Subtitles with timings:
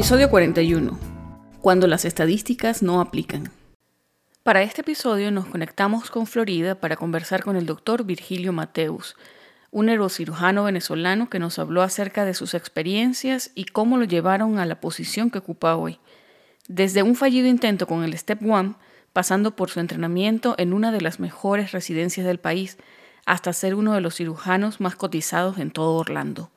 [0.00, 0.98] Episodio 41.
[1.60, 3.52] Cuando las estadísticas no aplican.
[4.42, 9.14] Para este episodio nos conectamos con Florida para conversar con el doctor Virgilio Mateus,
[9.70, 14.64] un neurocirujano venezolano que nos habló acerca de sus experiencias y cómo lo llevaron a
[14.64, 15.98] la posición que ocupa hoy.
[16.66, 18.76] Desde un fallido intento con el Step One,
[19.12, 22.78] pasando por su entrenamiento en una de las mejores residencias del país,
[23.26, 26.50] hasta ser uno de los cirujanos más cotizados en todo Orlando.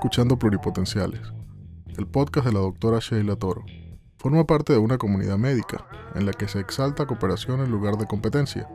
[0.00, 1.20] Escuchando Pluripotenciales,
[1.98, 3.66] el podcast de la doctora Sheila Toro.
[4.16, 8.06] Forma parte de una comunidad médica en la que se exalta cooperación en lugar de
[8.06, 8.66] competencia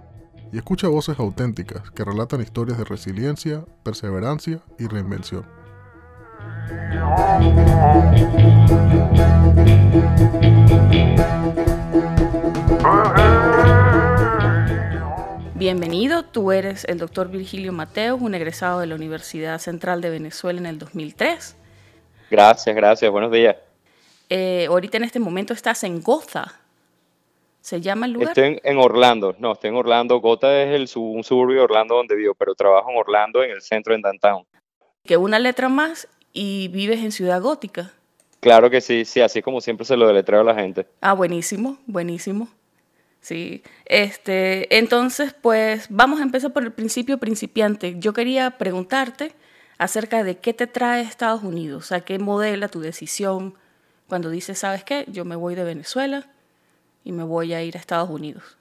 [0.54, 5.48] y escucha voces auténticas que relatan historias de resiliencia, perseverancia y reinvención.
[15.58, 20.60] Bienvenido, tú eres el doctor Virgilio Mateos, un egresado de la Universidad Central de Venezuela
[20.60, 21.56] en el 2003.
[22.30, 23.56] Gracias, gracias, buenos días.
[24.28, 26.60] Eh, ahorita en este momento estás en Goza,
[27.62, 28.38] ¿Se llama el lugar?
[28.38, 30.20] Estoy en, Orlando, no, estoy en Orlando.
[30.20, 33.62] Gota es el, un suburbio de Orlando donde vivo, pero trabajo en Orlando, en el
[33.62, 34.46] centro, en Downtown.
[35.04, 37.94] Que una letra más y vives en Ciudad Gótica.
[38.42, 40.86] Claro que sí, sí, así como siempre se lo deletreo a la gente.
[41.00, 42.50] Ah, buenísimo, buenísimo.
[43.26, 47.96] Sí, este, entonces, pues vamos a empezar por el principio principiante.
[47.98, 49.32] Yo quería preguntarte
[49.80, 53.56] acerca de qué te trae Estados Unidos, o sea, qué modela tu decisión
[54.08, 55.06] cuando dices, ¿sabes qué?
[55.08, 56.30] Yo me voy de Venezuela
[57.04, 58.60] y me voy a ir a Estados Unidos.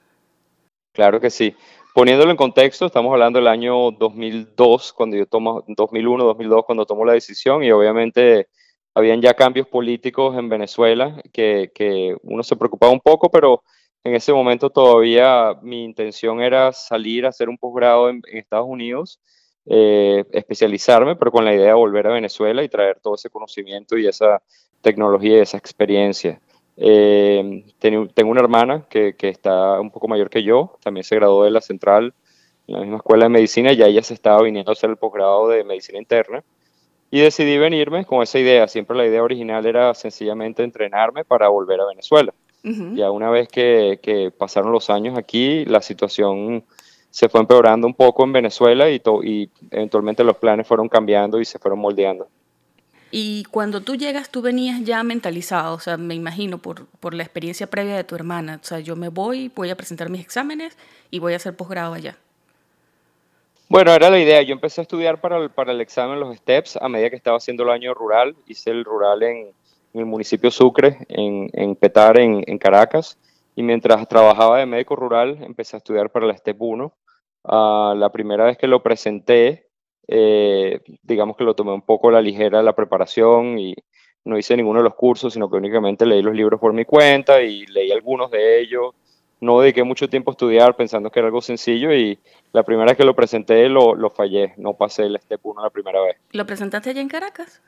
[0.93, 1.55] Claro que sí.
[1.93, 7.05] Poniéndolo en contexto, estamos hablando del año 2002, cuando yo tomo, 2001, 2002, cuando tomo
[7.05, 8.47] la decisión y obviamente
[8.95, 13.61] habían ya cambios políticos en Venezuela que, que uno se preocupaba un poco, pero
[14.05, 19.19] en ese momento todavía mi intención era salir a hacer un posgrado en, Estados Unidos,
[19.65, 23.97] eh, especializarme, pero con la idea de volver a Venezuela y traer todo ese conocimiento
[23.97, 24.43] y esa
[24.81, 26.39] tecnología y esa experiencia.
[26.77, 31.43] Eh, tengo una hermana que, que, está un poco mayor que yo, también se graduó
[31.43, 32.13] de la central
[32.67, 35.47] en la misma escuela de medicina y ella se estaba viniendo a hacer el posgrado
[35.47, 36.43] de medicina interna.
[37.09, 38.67] Y decidí venirme con esa idea.
[38.67, 42.33] Siempre la idea original era sencillamente entrenarme para volver a Venezuela.
[42.95, 46.63] Ya una vez que, que, pasaron los años aquí, la situación
[47.11, 51.45] se fue empeorando un poco en Venezuela y, y eventualmente los planes fueron cambiando y
[51.45, 52.27] se fueron moldeando.
[53.11, 57.23] Y cuando tú llegas, tú venías ya mentalizado, o sea, me imagino por, por la
[57.23, 58.59] experiencia previa de tu hermana.
[58.61, 60.75] O sea, yo me voy, voy a presentar mis exámenes
[61.11, 62.17] y voy a hacer posgrado allá.
[63.69, 64.41] Bueno, era la idea.
[64.41, 67.37] Yo empecé a estudiar para el, para el examen, los STEPS, a medida que estaba
[67.37, 68.35] haciendo el año rural.
[68.47, 69.51] Hice el rural en,
[69.95, 73.17] en el municipio Sucre, en, en Petar, en, en, Caracas.
[73.55, 76.93] Y mientras trabajaba de médico rural, empecé a estudiar para la STEP 1.
[77.45, 79.69] Ah, la primera vez que lo presenté,
[80.07, 83.73] eh, digamos que lo tomé un poco a la ligera la preparación y
[84.25, 87.41] no hice ninguno de los cursos, sino que únicamente leí los libros por mi cuenta
[87.41, 88.93] y leí algunos de ellos.
[89.39, 92.19] No dediqué mucho tiempo a estudiar pensando que era algo sencillo y
[92.51, 95.69] la primera vez que lo presenté lo, lo fallé, no pasé el STEP 1 la
[95.69, 96.17] primera vez.
[96.31, 97.61] ¿Lo presentaste allá en Caracas?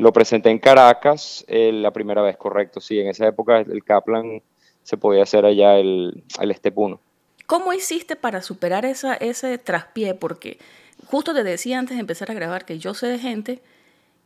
[0.00, 4.42] Lo presenté en Caracas eh, la primera vez, correcto, sí, en esa época el Kaplan
[4.82, 7.00] se podía hacer allá el, el STEP 1.
[7.44, 10.14] ¿Cómo hiciste para superar esa, ese traspié?
[10.14, 10.58] Porque
[11.06, 13.60] justo te decía antes de empezar a grabar que yo sé de gente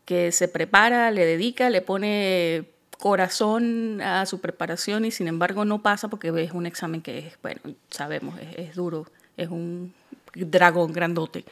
[0.04, 2.66] que se prepara, le dedica, le pone
[2.98, 7.38] corazón a su preparación y sin embargo no pasa porque es un examen que es,
[7.42, 9.92] bueno, sabemos, es, duro, es un
[10.34, 11.44] dragón grandote.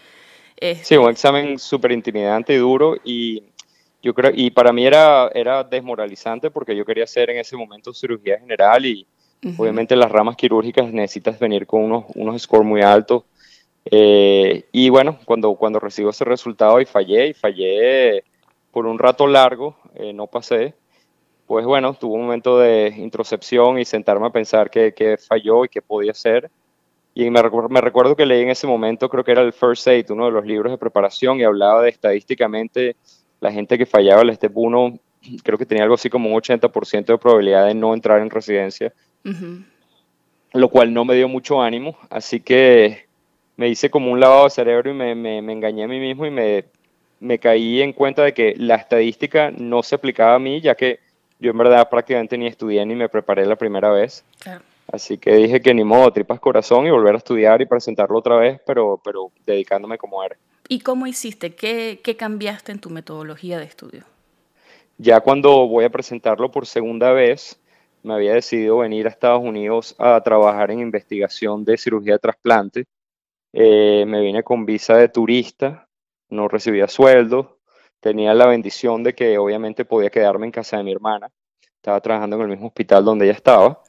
[0.83, 3.43] Sí, un examen súper intimidante y duro y
[4.03, 7.93] yo creo, y para mí era, era desmoralizante porque yo quería hacer en ese momento
[7.93, 9.07] cirugía general y
[9.57, 13.25] obviamente las ramas quirúrgicas necesitas venir con unos, unos scores muy altos
[13.85, 18.25] eh, y bueno, cuando, cuando recibo ese resultado y fallé, y fallé
[18.71, 20.75] por un rato largo, eh, no pasé,
[21.47, 25.69] pues bueno, tuve un momento de introspección y sentarme a pensar qué, qué falló y
[25.69, 26.51] qué podía hacer.
[27.15, 30.11] Y me, me, recuerdo que leí en ese momento, creo que era el First Aid,
[30.11, 32.97] uno de los libros de preparación, y hablaba de estadísticamente
[33.43, 34.99] la gente que fallaba el STEP 1,
[35.43, 38.93] creo que tenía algo así como un 80% de probabilidad de no entrar en residencia,
[40.53, 41.99] lo cual no me dio mucho ánimo.
[42.09, 43.07] Así que
[43.57, 46.31] me hice como un lavado de cerebro y me, me, engañé a mí mismo y
[46.31, 46.67] me,
[47.19, 51.01] me, caí en cuenta de que la estadística no se aplicaba a mí, ya que
[51.41, 54.25] yo en verdad prácticamente ni estudié ni me preparé la primera vez.
[54.87, 58.37] Así que dije que ni modo, tripas corazón y volver a estudiar y presentarlo otra
[58.37, 60.37] vez, pero, pero dedicándome como era.
[60.69, 61.55] ¿Y cómo hiciste?
[61.55, 64.05] ¿Qué, ¿Qué cambiaste en tu metodología de estudio?
[64.99, 67.61] Ya cuando voy a presentarlo por segunda vez,
[68.03, 72.85] me había decidido venir a Estados Unidos a trabajar en investigación de cirugía de trasplante.
[73.53, 75.89] Eh, me vine con visa de turista,
[76.31, 77.59] no recibía sueldo,
[78.01, 81.29] tenía la bendición de que obviamente podía quedarme en casa de mi hermana.
[81.77, 83.83] Estaba trabajando en el mismo hospital donde ella estaba.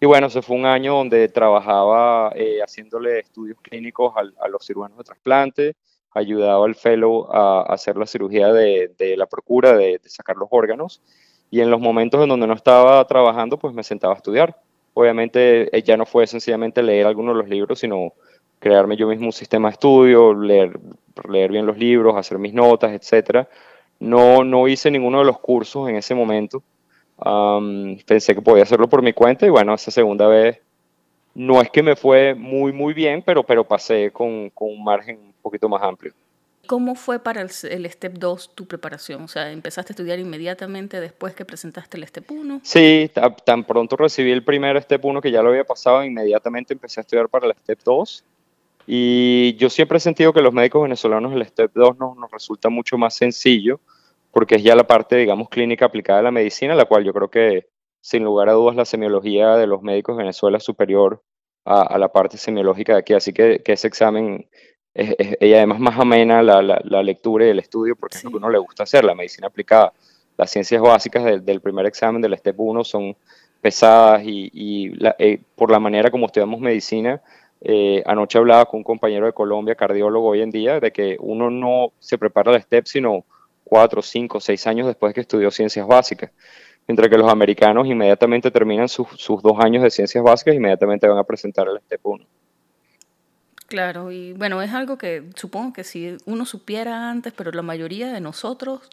[0.00, 4.98] Y bueno, ese fue un año donde trabajaba eh, haciéndole estudios clínicos a, los cirujanos
[4.98, 5.76] de trasplante,
[6.16, 11.02] ayudaba al fellow a, hacer la cirugía de, la procura, de, de, sacar los órganos.
[11.50, 14.58] Y en los momentos en donde no estaba trabajando, pues me sentaba a estudiar.
[14.94, 18.14] Obviamente eh, ya no fue sencillamente leer algunos de los libros, sino
[18.58, 20.80] crearme yo mismo un sistema de estudio, leer,
[21.28, 23.46] leer bien los libros, hacer mis notas, etc.
[24.00, 26.62] No, no hice ninguno de los cursos en ese momento.
[28.06, 30.60] pensé que podía hacerlo por mi cuenta y bueno, esa segunda vez
[31.34, 35.34] no es que me fue muy, muy bien, pero, pero pasé con, con un margen
[35.46, 36.12] poquito más amplio.
[36.66, 39.22] ¿Cómo fue para el, Step 2 tu preparación?
[39.22, 42.60] O sea, ¿empezaste a estudiar inmediatamente después que presentaste el Step 1?
[42.64, 43.10] Sí,
[43.44, 47.02] tan pronto recibí el primer Step 1 que ya lo había pasado, inmediatamente empecé a
[47.02, 48.24] estudiar para el Step 2.
[48.88, 52.68] Y yo siempre he sentido que los médicos venezolanos el Step 2 nos, nos resulta
[52.68, 53.80] mucho más sencillo
[54.36, 57.30] porque es ya la parte, digamos, clínica aplicada de la medicina, la cual yo creo
[57.30, 57.68] que,
[58.02, 61.22] sin lugar a dudas, la semiología de los médicos de Venezuela es superior
[61.64, 63.14] a, la parte semiológica de aquí.
[63.14, 64.46] Así que, que ese examen
[64.96, 68.36] es, y además más amena la, la, lectura y el estudio porque es lo que
[68.36, 69.92] uno le gusta hacer, la medicina aplicada.
[70.38, 73.16] Las ciencias básicas del, primer examen del STEP 1 son
[73.60, 77.20] pesadas y, y eh, por la manera como estudiamos medicina,
[77.60, 81.50] eh, anoche hablaba con un compañero de Colombia, cardiólogo hoy en día, de que uno
[81.50, 83.24] no se prepara al STEP sino
[83.64, 86.30] cuatro, cinco, seis años después que estudió ciencias básicas.
[86.86, 91.18] Mientras que los americanos inmediatamente terminan sus, sus dos años de ciencias básicas inmediatamente van
[91.18, 92.26] a presentar el STEP 1.
[93.66, 98.12] Claro, y bueno, es algo que supongo que si uno supiera antes, pero la mayoría
[98.12, 98.88] de nosotros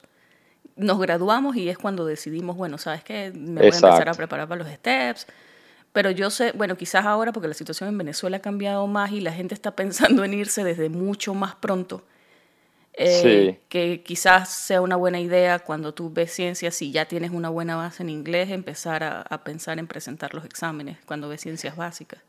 [0.76, 3.32] nos graduamos y es cuando decidimos, bueno, ¿sabes qué?
[3.36, 5.28] Me voy a empezar a preparar para los steps.
[5.92, 9.22] Pero yo sé, bueno, quizás ahora porque la situación en Venezuela ha cambiado más y
[9.22, 12.04] la gente está pensando en irse desde mucho más pronto.
[12.96, 17.50] Eh, que quizás sea una buena idea cuando tú ves ciencias, si ya tienes una
[17.50, 21.76] buena base en inglés, empezar a, a pensar en presentar los exámenes cuando ves ciencias
[21.76, 22.22] básicas.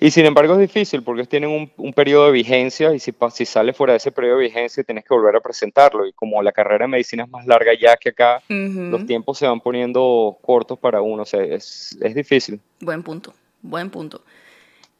[0.00, 3.44] Y sin embargo es difícil porque tienen un, un, periodo de vigencia y si, si
[3.44, 6.06] sale fuera de ese periodo de vigencia tienes que volver a presentarlo.
[6.06, 9.46] Y como la carrera de medicina es más larga ya que acá, los tiempos se
[9.48, 11.22] van poniendo cortos para uno.
[11.22, 12.60] O sea, es, es difícil.
[12.80, 14.22] Buen punto, buen punto.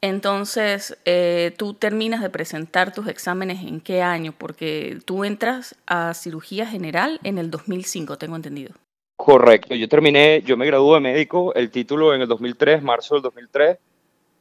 [0.00, 4.32] Entonces, eh, tú terminas de presentar tus exámenes en qué año?
[4.36, 8.74] Porque tú entras a cirugía general en el 2005, tengo entendido.
[9.16, 13.22] Correcto, yo terminé, yo me gradué de médico, el título en el 2003, marzo del
[13.22, 13.78] 2003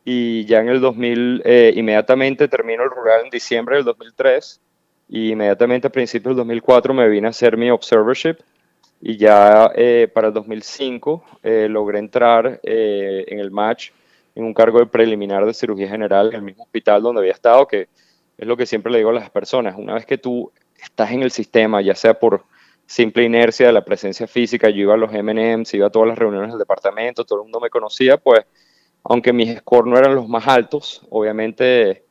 [0.09, 4.62] y ya en el 2000, eh, inmediatamente termino el rural en diciembre del 2003
[5.09, 8.38] y inmediatamente a principios del 2004 me vine a hacer mi observership
[9.01, 13.89] y ya eh, para el 2005 eh, logré entrar en el match
[14.33, 17.68] en un cargo de preliminar de cirugía general en el mismo hospital donde había estado,
[17.68, 17.89] que
[18.38, 20.50] es lo que siempre le digo a las personas, una vez que tú
[20.81, 22.45] estás en el sistema, ya sea por
[22.86, 26.18] simple inercia de la presencia física, yo iba a los M&M's, iba a todas las
[26.18, 28.45] reuniones del departamento, todo el mundo me conocía, pues
[29.09, 32.04] aunque mis scores no eran los más altos, obviamente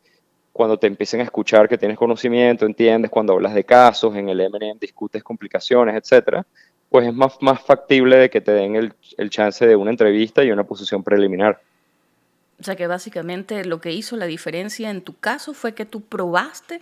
[0.52, 4.40] cuando te empiecen a escuchar que tienes conocimiento, entiendes, cuando hablas de casos, en el
[4.40, 6.46] M&M discutes complicaciones, etcétera,
[6.88, 10.43] pues es más, más factible de que te den el, el chance de una entrevista
[10.43, 11.60] y una posición preliminar.
[12.58, 16.00] O sea que básicamente lo que hizo la diferencia en tu caso fue que tú
[16.00, 16.81] probaste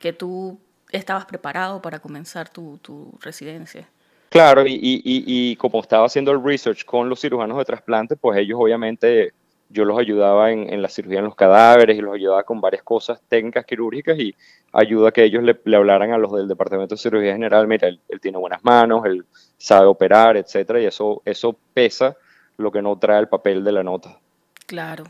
[0.00, 0.58] que tú
[0.90, 3.88] estabas preparado para comenzar tu, tu residencia.
[4.30, 8.38] Claro, y, y, y, como estaba haciendo el research con los cirujanos de trasplante, pues
[8.38, 9.32] ellos obviamente,
[9.70, 12.82] yo los ayudaba en, en, la cirugía en los cadáveres y los ayudaba con varias
[12.82, 14.34] cosas técnicas quirúrgicas y
[14.72, 17.88] ayuda a que ellos le, le hablaran a los del Departamento de Cirugía General, mira,
[17.88, 19.24] él, él, tiene buenas manos, él
[19.56, 22.14] sabe operar, etcétera, y eso, eso pesa
[22.58, 24.18] lo que no trae el papel de la nota.
[24.66, 25.04] Claro.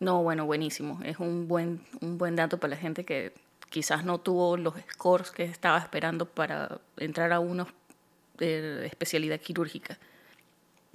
[0.00, 0.98] No, bueno, buenísimo.
[1.04, 3.32] Es un buen, un buen dato para la gente que
[3.70, 7.68] quizás no tuvo los scores que estaba esperando para entrar a unos
[8.38, 9.98] de especialidad quirúrgica.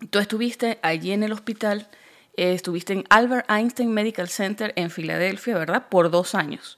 [0.09, 1.87] Tú estuviste allí en el hospital,
[2.35, 5.87] eh, estuviste en Albert Einstein Medical Center en Filadelfia, ¿verdad?
[5.89, 6.77] Por dos años.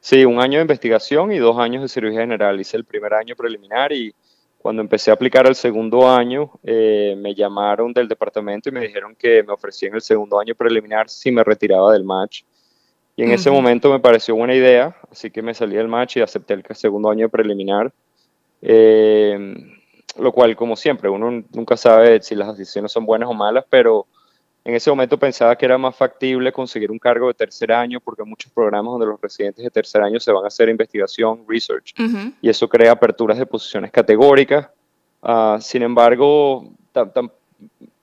[0.00, 2.60] Sí, un año de investigación y dos años de cirugía general.
[2.60, 4.14] Hice el primer año preliminar y
[4.58, 9.14] cuando empecé a aplicar el segundo año, eh, me llamaron del departamento y me dijeron
[9.14, 12.42] que me ofrecían el segundo año preliminar si me retiraba del match.
[13.16, 16.20] Y en ese momento me pareció buena idea, así que me salí del match y
[16.20, 17.92] acepté el segundo año preliminar.
[18.62, 19.54] Eh,
[20.18, 24.06] lo cual, como siempre, uno nunca sabe si las decisiones son buenas o malas, pero
[24.64, 28.22] en ese momento pensaba que era más factible conseguir un cargo de tercer año, porque
[28.22, 31.94] hay muchos programas donde los residentes de tercer año se van a hacer investigación, research,
[32.42, 34.68] y eso crea aperturas de posiciones categóricas.
[35.22, 36.68] Uh, sin embargo,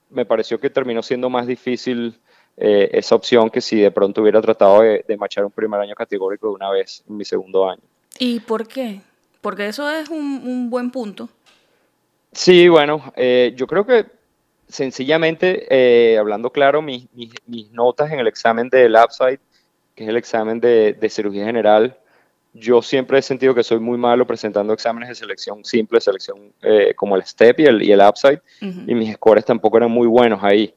[0.10, 2.18] me pareció que terminó siendo más difícil
[2.58, 5.94] eh, esa opción que si de pronto hubiera tratado de, de machar un primer año
[5.94, 7.82] categórico de una vez en mi segundo año.
[8.18, 9.02] ¿Y por qué?
[9.46, 11.30] Porque eso es un, buen punto.
[12.32, 14.08] Sí, bueno, eh, yo creo que
[14.68, 19.38] sencillamente, eh, hablando claro, mis, mis, notas en el examen del Upside,
[19.94, 21.96] que es el examen de, de, cirugía general,
[22.56, 26.52] yo siempre he sentido que soy muy malo presentando exámenes de selección simple, selección
[26.96, 30.40] como el STEP y el, y el Upside, y mis scores tampoco eran muy buenos
[30.42, 30.74] ahí.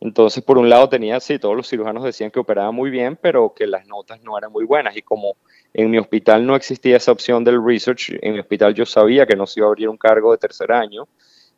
[0.00, 3.54] Entonces, por un lado tenía, sí, todos los cirujanos decían que operaba muy bien, pero
[3.54, 4.96] que las notas no eran muy buenas.
[4.96, 5.36] Y como
[5.72, 9.36] en mi hospital no existía esa opción del research, en mi hospital yo sabía que
[9.36, 11.08] no se iba a abrir un cargo de tercer año,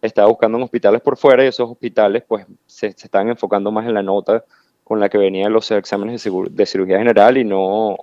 [0.00, 3.87] estaba buscando en hospitales por fuera y esos hospitales pues se, se estaban enfocando más
[3.87, 4.45] en la nota
[4.88, 7.95] con la que venían los exámenes de, cirugía general y no,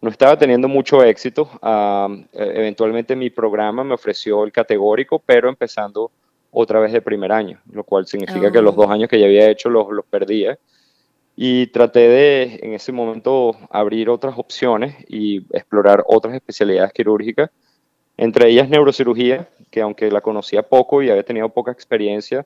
[0.00, 1.48] no estaba teniendo mucho éxito.
[1.62, 6.10] Ah, e, eventualmente mi programa me ofreció el categórico, pero empezando
[6.50, 8.92] otra vez de primer año, lo cual significa que los dos oh.
[8.92, 10.58] años que ya había hecho los, los perdía.
[11.36, 17.50] Y traté de, en ese momento, abrir otras opciones y explorar otras especialidades quirúrgicas,
[18.16, 22.44] entre ellas neurocirugía, que aunque la conocía poco y había tenido poca experiencia,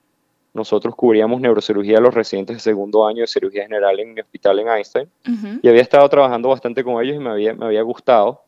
[0.53, 4.61] nosotros cubríamos neurocirugía a los residentes de segundo año de cirugía general en mi hospital
[4.61, 5.09] en Einstein.
[5.63, 8.43] Y había estado trabajando bastante con ellos y me había, me había gustado.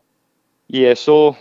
[0.69, 1.37] Y eso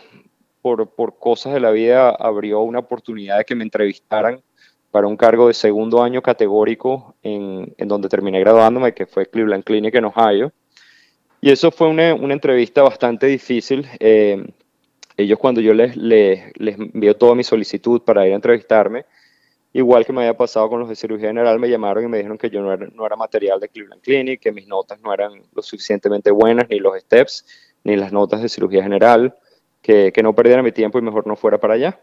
[0.74, 4.42] por, cosas de la vida abrió una oportunidad de que me entrevistaran
[4.90, 9.94] para un cargo de segundo año categórico en, donde terminé graduándome, que fue Cleveland Clinic
[9.94, 10.52] en Ohio.
[11.40, 13.86] Y eso fue una, una entrevista bastante difícil.
[14.00, 14.44] Eh,
[15.18, 19.06] ellos cuando yo les, les, les envió toda mi solicitud para ir a entrevistarme,
[19.72, 22.40] igual que me había pasado con los de cirugía general, me llamaron y me dijeron
[22.40, 25.44] que yo no era, no era material de Cleveland Clinic, que mis notas no eran
[25.54, 27.46] lo suficientemente buenas, ni los steps,
[27.84, 29.36] ni las notas de cirugía general
[29.86, 32.00] que, no perdiera mi tiempo y mejor no fuera para allá.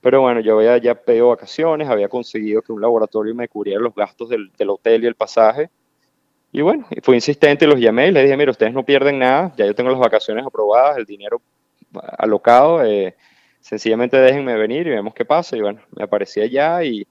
[0.00, 3.94] Pero bueno, yo había ya pedido vacaciones, había conseguido que un laboratorio me cubriera los
[3.94, 5.70] gastos del, hotel y el pasaje.
[6.52, 9.66] Y bueno, fui insistente los llamé y les dije, mira, ustedes no pierden nada, ya
[9.66, 11.42] yo tengo las vacaciones aprobadas, el dinero
[12.18, 13.14] alocado, eh,
[13.60, 15.56] sencillamente déjenme venir y vemos qué pasa.
[15.56, 17.06] Y bueno, me aparecí allá y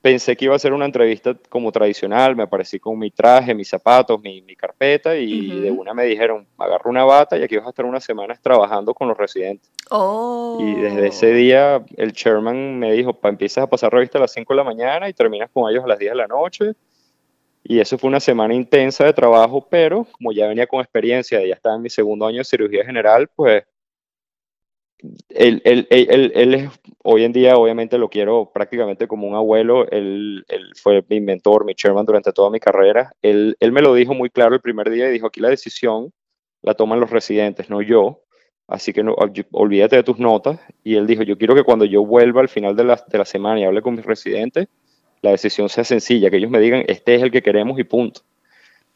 [0.00, 3.68] pensé que iba a ser una entrevista como tradicional, me aparecí con mi traje, mis
[3.68, 7.70] zapatos, mi, carpeta y de una me dijeron, agarra una bata y aquí vas a
[7.70, 9.70] estar unas semanas trabajando con los residentes.
[9.90, 10.58] Oh.
[10.60, 14.52] Y desde ese día el chairman me dijo, empiezas a pasar revista a las 5
[14.52, 16.72] de la mañana y terminas con ellos a las 10 de la noche.
[17.62, 21.54] Y eso fue una semana intensa de trabajo, pero como ya venía con experiencia, ya
[21.54, 23.64] estaba en mi segundo año de cirugía general, pues
[25.30, 26.70] él, él, él, él, es,
[27.02, 31.74] hoy en día obviamente lo quiero prácticamente como un abuelo, él, fue mi mentor, mi
[31.74, 35.12] chairman durante toda mi carrera, él, me lo dijo muy claro el primer día y
[35.12, 36.12] dijo, aquí la decisión
[36.62, 38.22] la toman los residentes, no yo,
[38.68, 39.16] así que no,
[39.52, 42.76] olvídate de tus notas, y él dijo, yo quiero que cuando yo vuelva al final
[42.76, 44.68] de la, de la semana y hable con mis residentes,
[45.22, 48.22] la decisión sea sencilla, que ellos me digan, este es el que queremos y punto.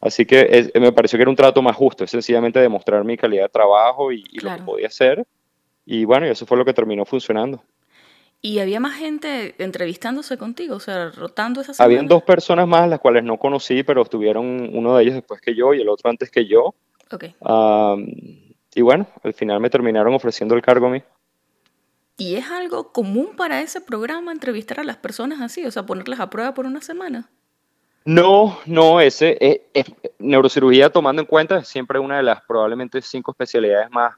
[0.00, 3.44] Así que me pareció que era un trato más justo, es sencillamente demostrar mi calidad
[3.44, 5.24] de trabajo y, lo que podía hacer
[5.86, 7.62] y bueno, y eso fue lo que terminó funcionando.
[8.40, 13.00] ¿Y había más gente entrevistándose contigo, o sea, rotando esas Habían dos personas más, las
[13.00, 16.30] cuales no conocí, pero estuvieron uno de ellos después que yo y el otro antes
[16.30, 16.74] que yo.
[17.10, 17.34] Okay.
[18.74, 21.02] y bueno, al final me terminaron ofreciendo el cargo a mí.
[22.16, 26.20] ¿Y es algo común para ese programa entrevistar a las personas así, o sea, ponerlas
[26.20, 27.30] a prueba por una semana?
[28.04, 29.86] No, no, ese es, es,
[30.18, 34.16] neurocirugía tomando en cuenta siempre una de las probablemente cinco especialidades más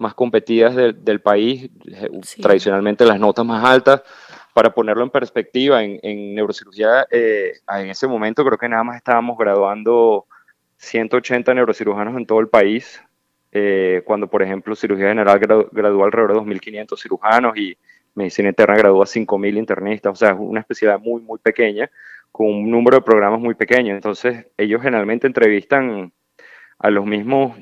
[0.00, 4.02] más competidas del país, eh, tradicionalmente las notas más altas.
[4.54, 9.38] Para ponerlo en perspectiva, en, neurocirugía, eh, en ese momento creo que nada más estábamos
[9.38, 10.26] graduando
[10.78, 13.00] 180 neurocirujanos en todo el país,
[13.52, 17.76] eh, cuando por ejemplo cirugía general graduó alrededor de 2.500 cirujanos y
[18.14, 21.90] medicina interna gradúa 5.000 internistas, o sea, es una especialidad muy, muy pequeña,
[22.32, 23.94] con un número de programas muy pequeño.
[23.94, 26.12] Entonces, ellos generalmente entrevistan
[26.80, 27.56] a los mismos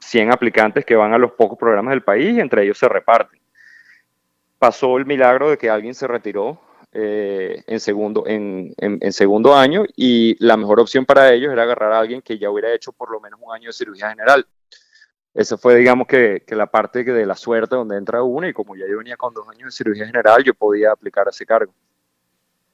[0.00, 3.40] 100 aplicantes que van a los pocos programas del país y entre ellos se reparten.
[4.58, 6.60] Pasó el milagro de que alguien se retiró
[6.92, 11.92] eh, en, segundo, en, en, segundo año y la mejor opción para ellos era agarrar
[11.92, 14.46] a alguien que ya hubiera hecho por lo menos un año de cirugía general.
[15.34, 18.76] Esa fue, digamos, que, que la parte de la suerte donde entra uno y como
[18.76, 21.72] ya yo venía con dos años de cirugía general, yo podía aplicar ese cargo.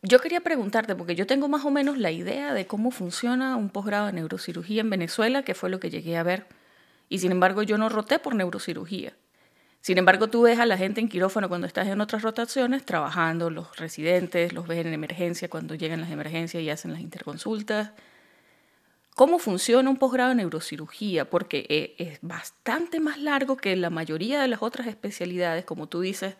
[0.02, 3.68] Yo quería preguntarte, porque yo tengo más o menos la idea de cómo funciona un
[3.68, 6.46] posgrado de neurocirugía en Venezuela, que fue lo que llegué a ver.
[7.08, 9.14] Y sin embargo, yo no roté por neurocirugía.
[9.80, 13.50] Sin embargo, tú ves a la gente en quirófano cuando estás en otras rotaciones trabajando,
[13.50, 17.92] los residentes, los ves en emergencia cuando llegan las emergencias y hacen las interconsultas.
[19.16, 21.28] ¿Cómo funciona un posgrado de neurocirugía?
[21.28, 26.02] Porque eh, es bastante más largo que la mayoría de las otras especialidades, como tú
[26.02, 26.36] dices,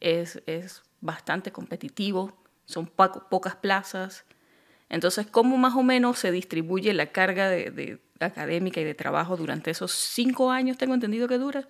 [0.00, 4.24] es, es bastante competitivo son pocas plazas.
[4.88, 9.70] Entonces, ¿cómo más o menos se distribuye la carga de, académica y de trabajo durante
[9.70, 11.64] esos cinco años, tengo entendido que dura?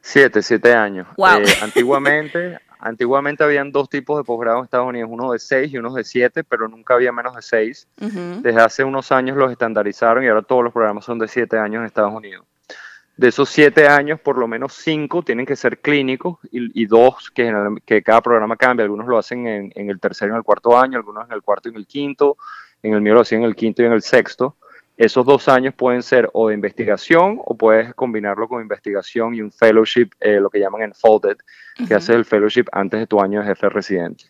[0.00, 1.06] Siete, siete años.
[1.16, 5.78] Eh, antiguamente, antiguamente habían dos tipos de posgrado en Estados Unidos, uno de seis y
[5.78, 7.88] uno de siete, pero nunca había menos de seis.
[7.96, 11.80] Desde hace unos años los estandarizaron y ahora todos los programas son de siete años
[11.80, 12.46] en Estados Unidos.
[13.16, 17.52] De esos siete años, por lo menos cinco tienen que ser clínicos y, dos que,
[17.84, 18.82] que, cada programa cambia.
[18.82, 21.42] Algunos lo hacen en, en, el tercer y en el cuarto año, algunos en el
[21.42, 22.36] cuarto y en el quinto.
[22.82, 24.56] En el mío lo hacían en el quinto y en el sexto.
[24.96, 29.50] Esos dos años pueden ser o de investigación o puedes combinarlo con investigación y un
[29.50, 31.36] fellowship, eh, lo que llaman enfolded,
[31.88, 34.24] que haces el fellowship antes de tu año de jefe residente.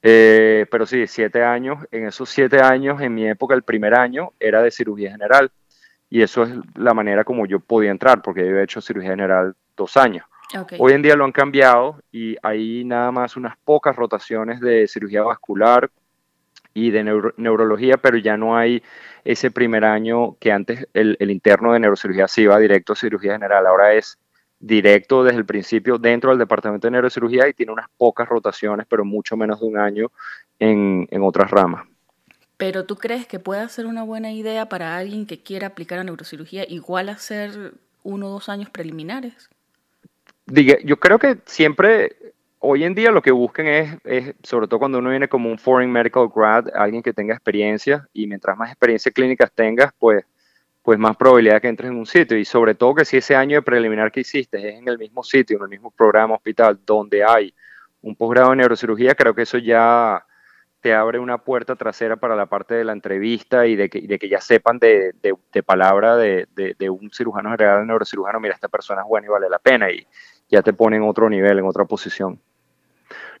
[0.00, 1.84] Eh, pero sí, siete años.
[1.90, 5.50] En esos siete años, en mi época, el primer año era de cirugía general.
[6.10, 9.54] Y eso es la manera como yo podía entrar, porque yo he hecho cirugía general
[9.76, 10.24] dos años.
[10.78, 15.22] Hoy en día lo han cambiado y hay nada más unas pocas rotaciones de cirugía
[15.22, 15.90] vascular
[16.72, 17.04] y de
[17.36, 18.82] neurología, pero ya no hay
[19.24, 23.66] ese primer año que antes el, interno de neurocirugía se iba directo a cirugía general,
[23.66, 24.18] ahora es
[24.58, 29.04] directo desde el principio dentro del departamento de neurocirugía y tiene unas pocas rotaciones, pero
[29.04, 30.10] mucho menos de un año
[30.58, 31.86] en, en otras ramas.
[32.58, 36.04] Pero tú crees que puede ser una buena idea para alguien que quiera aplicar a
[36.04, 37.72] neurocirugía igual hacer
[38.02, 39.48] uno o dos años preliminares?
[40.44, 42.16] Diga, yo creo que siempre
[42.58, 43.68] hoy en día lo que busquen
[44.04, 48.08] es, sobre todo cuando uno viene como un foreign medical grad, alguien que tenga experiencia
[48.12, 50.24] y mientras más experiencia clínica tengas, pues,
[50.82, 53.58] pues más probabilidad que entres en un sitio y sobre todo que si ese año
[53.58, 57.22] de preliminar que hiciste es en el mismo sitio, en el mismo programa hospital donde
[57.22, 57.54] hay
[58.02, 60.24] un posgrado en neurocirugía, creo que eso ya
[60.80, 64.18] te abre una puerta trasera para la parte de la entrevista y de que, de
[64.18, 69.02] que ya sepan de, de, palabra de, de, un cirujano general, neurocirujano, mira, esta persona
[69.02, 70.06] es buena y vale la pena y
[70.48, 72.40] ya te pone en otro nivel, en otra posición.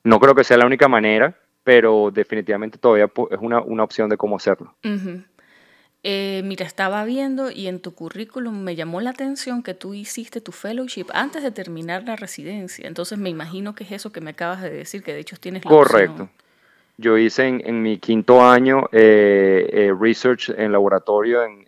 [0.02, 4.16] No creo que sea la única manera, pero definitivamente todavía es una, una opción de
[4.16, 4.74] cómo hacerlo.
[6.02, 10.40] Eh, mira, estaba viendo y en tu currículum me llamó la atención que tú hiciste
[10.40, 12.86] tu fellowship antes de terminar la residencia.
[12.86, 15.64] Entonces me imagino que es eso que me acabas de decir, que de hecho tienes
[15.64, 16.30] la Correcto.
[17.00, 21.64] Yo hice en, mi quinto año eh, eh, research en laboratorio en,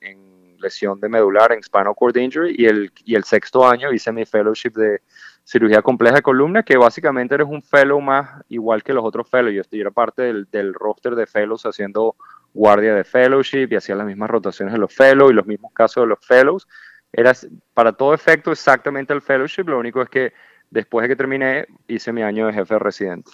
[0.59, 4.27] lesión de medular, en spinal cord injury, y el, y el sexto año hice mi
[4.27, 5.01] fellowship de
[5.43, 9.55] cirugía compleja de columna, que básicamente eres un fellow más igual que los otros fellows.
[9.55, 12.15] Yo estoy era parte del, del, roster de fellows haciendo
[12.53, 16.03] guardia de fellowship y hacía las mismas rotaciones de los fellows y los mismos casos
[16.03, 16.69] de los fellows.
[17.11, 17.33] Era
[17.73, 20.35] para todo efecto exactamente el fellowship, lo único es que
[20.71, 23.31] después de que terminé hice mi año de jefe de residente.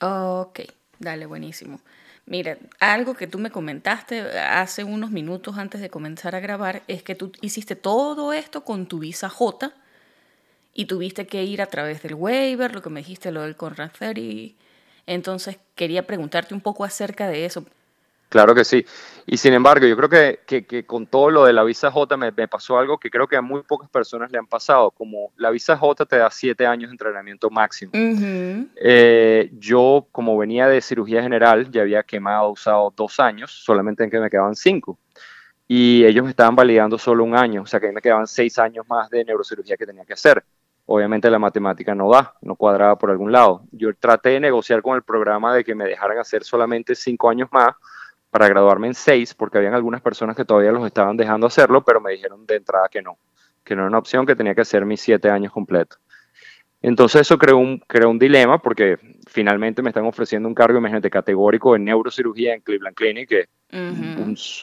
[0.00, 0.60] Ok,
[1.02, 1.80] dale, buenísimo.
[2.26, 7.02] Mira, algo que tú me comentaste hace unos minutos antes de comenzar a grabar es
[7.02, 9.72] que tú hiciste todo esto con tu visa J
[10.74, 13.90] y tuviste que ir a través del waiver, lo que me dijiste, lo del Conrad
[14.16, 14.56] y
[15.06, 17.66] Entonces quería preguntarte un poco acerca de eso.
[18.32, 18.82] Claro que sí.
[19.26, 22.32] Y sin embargo, yo creo que, que, con todo lo de la visa J me,
[22.48, 24.90] pasó algo que creo que a muy pocas personas le han pasado.
[24.90, 27.92] Como la visa J te da siete años de entrenamiento máximo.
[27.94, 34.10] Eh, yo, como venía de cirugía general, ya había quemado, usado dos años, solamente en
[34.10, 34.98] que me quedaban cinco.
[35.68, 38.86] Y ellos me estaban validando solo un año, o sea que me quedaban seis años
[38.88, 40.42] más de neurocirugía que tenía que hacer
[40.84, 43.62] obviamente la matemática no da, no cuadraba por algún lado.
[43.70, 47.48] Yo traté de negociar con el programa de que me dejaran hacer solamente cinco años
[47.52, 47.76] más
[48.32, 52.00] para graduarme en seis, porque habían algunas personas que todavía los estaban dejando hacerlo, pero
[52.00, 53.18] me dijeron de entrada que no,
[53.62, 56.00] que no era una opción, que tenía que hacer mis siete años completos.
[56.80, 58.96] Entonces eso creó un, creó un dilema porque
[59.28, 63.48] finalmente me están ofreciendo un cargo, imagínate, categórico en neurocirugía en Cleveland Clinic, que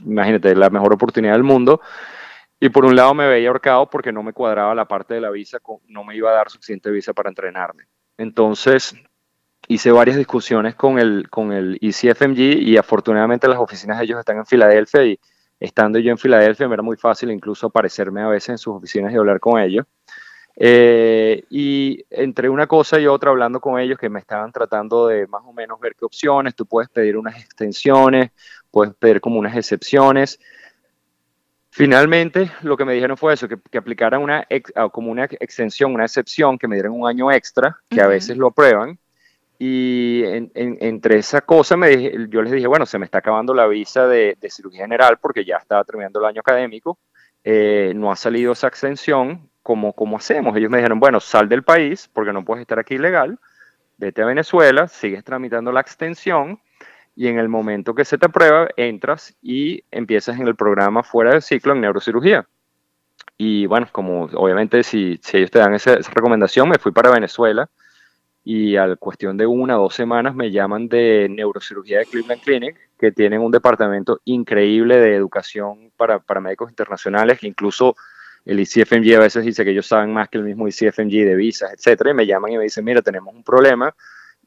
[0.03, 1.79] imagínate, la mejor oportunidad del mundo.
[2.59, 5.29] Y por un lado me veía ahorcado porque no me cuadraba la parte de la
[5.29, 7.83] visa, no me iba a dar suficiente visa para entrenarme.
[8.17, 8.95] Entonces
[9.69, 14.37] hice varias discusiones con el, con el ECFMG y afortunadamente las oficinas de ellos están
[14.37, 15.19] en Filadelfia y
[15.59, 19.13] estando yo en Filadelfia me era muy fácil incluso aparecerme a veces en sus oficinas
[19.13, 19.85] y hablar con ellos.
[20.55, 25.27] Eh, y entre una cosa y otra hablando con ellos que me estaban tratando de
[25.27, 28.31] más o menos ver qué opciones, tú puedes pedir unas extensiones,
[28.71, 30.39] puedes pedir como unas excepciones.
[31.69, 35.93] Finalmente, lo que me dijeron fue eso, que, que aplicaran una ah, como una extensión,
[35.93, 38.97] una excepción, que me dieran un año extra, que a veces lo aprueban.
[39.61, 44.07] Y entre esa cosa me yo les dije, bueno, se me está acabando la visa
[44.07, 46.97] de, cirugía general porque ya estaba terminando el año académico,
[47.43, 50.55] eh, no ha salido esa extensión, ¿cómo, ¿cómo hacemos?
[50.55, 53.37] Ellos me dijeron, bueno, sal del país porque no puedes estar aquí ilegal,
[53.97, 56.61] vete a Venezuela, sigues tramitando la extensión
[57.13, 61.31] y en el momento que se te aprueba, entras y empiezas en el programa fuera
[61.31, 62.47] del ciclo en neurocirugía.
[63.37, 67.69] Y bueno, como obviamente si, si ellos te dan esa, recomendación, me fui para Venezuela
[68.43, 72.77] y al cuestión de una o dos semanas me llaman de neurocirugía de Cleveland Clinic,
[72.97, 77.95] que tienen un departamento increíble de educación para, para médicos internacionales, incluso
[78.45, 81.71] el ICFMG a veces dice que ellos saben más que el mismo ICFMG de visas,
[81.73, 83.93] etcétera, y me llaman y me dicen, mira, tenemos un problema,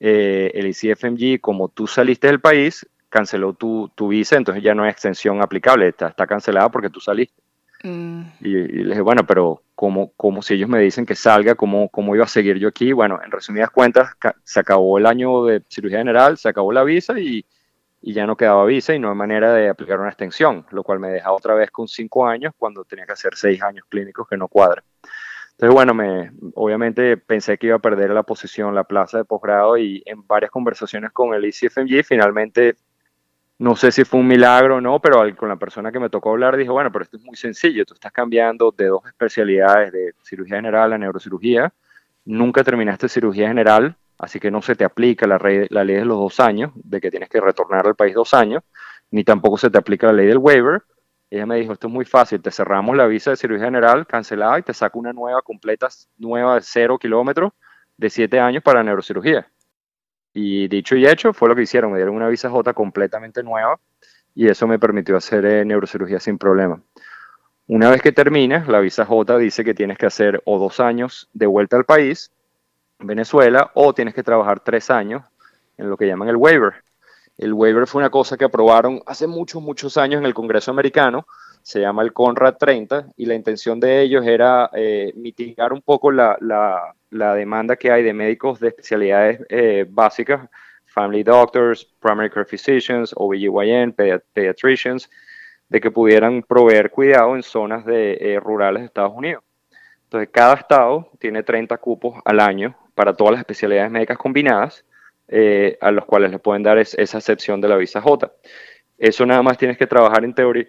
[0.01, 4.85] eh, el ICFMG, como tú saliste del país, canceló tu, tu, visa, entonces ya no
[4.85, 7.42] hay extensión aplicable, está, está cancelada porque tú saliste.
[7.83, 8.23] Mm.
[8.41, 11.89] Y, y, le dije, bueno, pero como, como si ellos me dicen que salga, ¿cómo,
[11.89, 12.93] ¿cómo iba a seguir yo aquí?
[12.93, 14.11] Bueno, en resumidas cuentas,
[14.45, 17.45] se acabó el año de cirugía general, se acabó la visa y,
[18.01, 20.99] y ya no quedaba visa y no hay manera de aplicar una extensión, lo cual
[20.99, 24.37] me deja otra vez con cinco años cuando tenía que hacer seis años clínicos que
[24.37, 24.85] no cuadran.
[25.53, 29.77] Entonces, bueno, me, obviamente pensé que iba a perder la posición, la plaza de posgrado
[29.79, 32.77] y en varias conversaciones con el ICFMG finalmente
[33.63, 36.31] no sé si fue un milagro o no, pero con la persona que me tocó
[36.31, 40.15] hablar dije, bueno, pero esto es muy sencillo, tú estás cambiando de dos especialidades, de
[40.25, 41.73] cirugía general a neurocirugía,
[42.25, 45.39] nunca terminaste cirugía general, así que no se te aplica la,
[45.71, 48.65] la ley de los dos años, de que tienes que retornar al país dos años,
[49.13, 50.83] ni tampoco se te aplica la ley del waiver.
[51.31, 54.59] Ella me dijo, esto es muy fácil, te cerramos la visa de cirugía general cancelada
[54.59, 55.87] y te saco una nueva completa,
[56.19, 57.53] nueva de cero kilómetros,
[57.97, 59.47] de siete años para neurocirugía.
[60.35, 63.79] Y dicho y hecho, fue lo que hicieron, me dieron una visa J completamente nueva
[64.35, 66.81] y eso me permitió hacer eh, neurocirugía sin problema.
[67.67, 71.29] Una vez que terminas, la visa J dice que tienes que hacer o dos años
[71.33, 72.33] de vuelta al país,
[72.99, 75.23] Venezuela, o tienes que trabajar tres años
[75.77, 76.75] en lo que llaman el waiver.
[77.39, 81.27] El waiver fue una cosa que aprobaron hace muchos, muchos años en el Congreso americano,
[81.63, 86.11] se llama el CONRAD 30, y la intención de ellos era eh, mitigar un poco
[86.11, 90.49] la, la, la demanda que hay de médicos de especialidades eh, básicas,
[90.87, 93.95] family doctors, primary care physicians, OBGYN,
[94.33, 95.09] pediatricians,
[95.69, 99.43] de que pudieran proveer cuidado en zonas de, eh, rurales de Estados Unidos.
[100.05, 104.85] Entonces, cada estado tiene 30 cupos al año para todas las especialidades médicas combinadas,
[105.81, 108.31] a los cuales le pueden dar esa excepción de la visa J.
[109.03, 110.67] Eso nada más tienes que trabajar en teoría,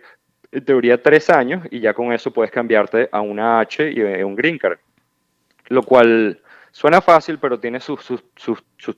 [0.54, 4.36] en teoría tres años y ya con eso puedes cambiarte a una H y un
[4.36, 4.78] green card
[5.70, 6.40] lo cual
[6.72, 8.24] suena fácil, pero tiene sus,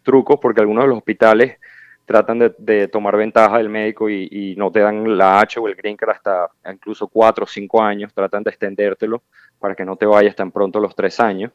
[0.04, 1.58] trucos porque algunos de los hospitales
[2.06, 5.98] tratan de, tomar ventaja del médico y, no te dan la H o el green
[5.98, 9.24] card hasta incluso cuatro o cinco años, tratan de extendértelo
[9.60, 11.52] para que no te vayas tan pronto a los tres años.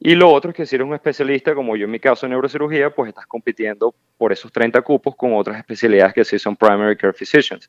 [0.00, 2.30] Y lo otro es que si eres un especialista, como yo en mi caso en
[2.30, 6.96] neurocirugía, pues estás compitiendo por esos 30 cupos con otras especialidades que sí son primary
[6.96, 7.68] care physicians.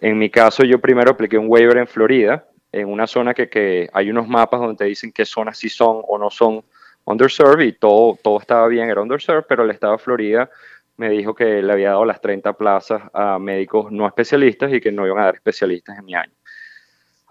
[0.00, 3.88] En mi caso, yo primero apliqué un waiver en Florida, en una zona que, que,
[3.92, 6.64] hay unos mapas donde te dicen qué zonas sí son o no son
[7.04, 10.50] underserved y todo, todo estaba bien, era underserved, pero el estado de Florida
[10.96, 14.92] me dijo que le había dado las 30 plazas a médicos no especialistas y que
[14.92, 16.32] no iban a dar especialistas en mi año.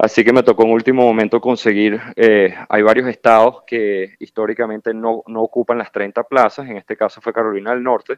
[0.02, 5.22] Así que me tocó en último momento conseguir, eh, hay varios estados que históricamente no,
[5.28, 8.18] no, ocupan las 30 plazas, en este caso fue Carolina del Norte,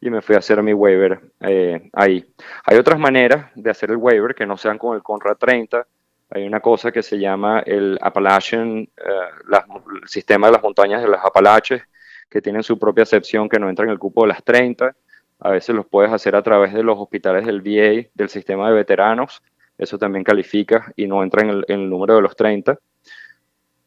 [0.00, 2.24] y me fui a hacer mi waiver eh, ahí.
[2.64, 5.86] Hay otras maneras de hacer el waiver que no sean con el CONRA 30,
[6.30, 9.60] hay una cosa que se llama el Appalachian, eh,
[10.00, 11.82] el sistema de las montañas de las Apalaches,
[12.30, 14.96] que tienen su propia excepción que no entra en el cupo de las 30.
[15.40, 18.74] A veces los puedes hacer a través de los hospitales del VA, del sistema de
[18.74, 19.42] veteranos.
[19.78, 22.78] Eso también califica y no entra en el, número de los 30.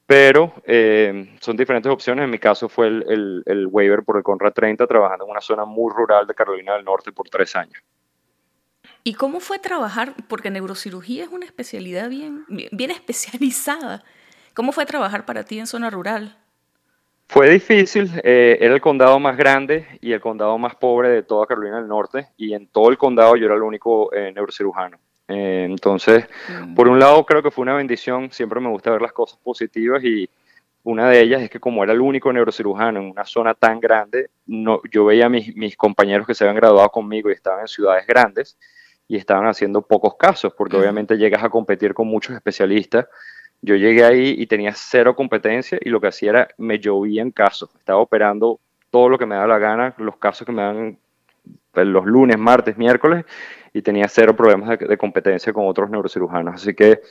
[0.07, 2.23] Pero eh, son diferentes opciones.
[2.23, 5.41] En mi caso fue el, el, el waiver por el Conra 30, trabajando en una
[5.41, 7.83] zona muy rural de Carolina del Norte por tres años.
[9.03, 10.13] ¿Y cómo fue trabajar?
[10.27, 14.03] Porque neurocirugía es una especialidad bien, bien especializada.
[14.53, 16.37] ¿Cómo fue trabajar para ti en zona rural?
[17.27, 21.47] Fue difícil, eh, era el condado más grande y el condado más pobre de toda
[21.47, 24.99] Carolina del Norte y en todo el condado yo era el único eh, neurocirujano.
[25.31, 26.75] Eh, entonces, mm.
[26.75, 30.03] por un lado creo que fue una bendición, siempre me gusta ver las cosas positivas
[30.03, 30.29] y
[30.83, 34.29] una de ellas es que como era el único neurocirujano en una zona tan grande,
[34.47, 37.67] no, yo veía a mis, mis compañeros que se habían graduado conmigo y estaban en
[37.67, 38.57] ciudades grandes
[39.07, 43.07] y estaban haciendo pocos casos, porque obviamente llegas a competir con muchos especialistas.
[43.61, 47.69] Yo llegué ahí y tenía cero competencia y lo que hacía era, me llovían casos.
[47.77, 50.97] Estaba operando todo lo que me daba la gana, los casos que me dan pues,
[51.73, 53.25] los lunes, martes, miércoles,
[53.73, 56.55] y tenía cero problemas de, competencia con otros neurocirujanos.
[56.55, 57.01] Así que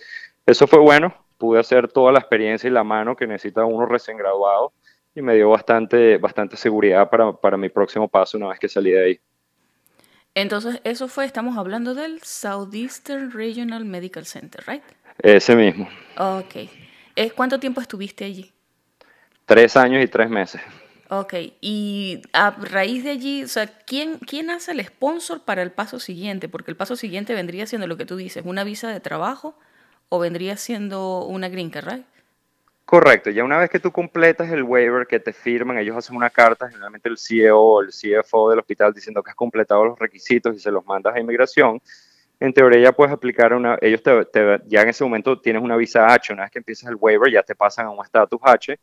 [0.46, 4.16] eso fue bueno, pude hacer toda la experiencia y la mano que necesita uno recién
[4.16, 4.72] graduado
[5.14, 8.90] y me dio bastante, bastante seguridad para, para mi próximo paso una vez que salí
[8.90, 9.20] de ahí.
[10.34, 14.82] Entonces, eso fue, estamos hablando del Southeastern Regional Medical Center, ¿right?
[15.18, 15.88] Ese mismo.
[16.16, 16.68] Ok.
[17.16, 18.52] Eh, ¿Cuánto tiempo estuviste allí?
[19.44, 20.60] Tres años y tres meses.
[21.12, 25.72] Ok, y a raíz de allí, o sea, ¿quién, ¿quién hace el sponsor para el
[25.72, 26.48] paso siguiente?
[26.48, 29.58] Porque el paso siguiente vendría siendo lo que tú dices, una visa de trabajo
[30.08, 32.04] o vendría siendo una green card, ¿right?
[32.84, 36.30] Correcto, ya una vez que tú completas el waiver que te firman, ellos hacen una
[36.30, 40.54] carta, generalmente el CEO o el CFO del hospital diciendo que has completado los requisitos
[40.54, 41.82] y se los mandas a inmigración.
[42.38, 44.12] En teoría ya puedes aplicar una, ellos te,
[44.68, 47.42] ya en ese momento tienes una visa H, una vez que empiezas el waiver ya
[47.42, 48.78] te pasan a un estatus H.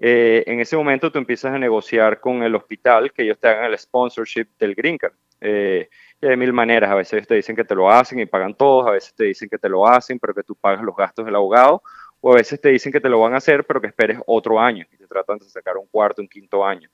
[0.00, 3.64] Eh, en ese momento tú empiezas a negociar con el hospital que ellos te hagan
[3.64, 5.14] el sponsorship del green card.
[5.40, 5.88] Eh,
[6.20, 8.86] y hay mil maneras, a veces te dicen que te lo hacen y pagan todos,
[8.86, 11.34] a veces te dicen que te lo hacen pero que tú pagas los gastos del
[11.34, 11.82] abogado
[12.20, 14.58] o a veces te dicen que te lo van a hacer, pero que esperes otro
[14.58, 16.88] año y te tratan de sacar un cuarto, un quinto año.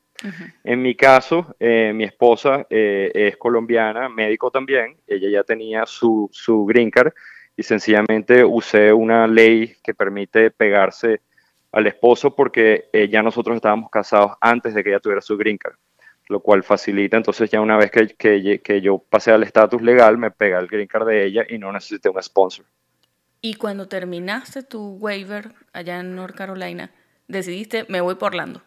[0.62, 6.64] En mi caso, eh, mi esposa es colombiana, médico también, ella ya tenía su, su
[6.64, 7.12] green card
[7.56, 11.20] y sencillamente usé una ley que permite pegarse
[11.74, 15.58] al esposo porque eh, ya nosotros estábamos casados antes de que ella tuviera su green
[15.58, 15.74] card,
[16.28, 20.16] lo cual facilita, entonces ya una vez que, que, que yo pasé al estatus legal,
[20.16, 22.64] me pega el green card de ella y no necesité un sponsor.
[23.40, 26.90] Y cuando terminaste tu waiver allá en North Carolina,
[27.28, 28.62] decidiste, me voy por Orlando.